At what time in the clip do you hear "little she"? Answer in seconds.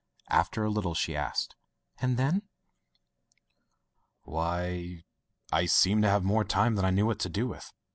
0.71-1.15